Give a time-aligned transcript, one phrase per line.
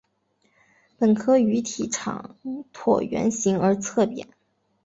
[0.97, 2.35] 本科鱼体长
[2.73, 4.27] 椭圆形而侧扁。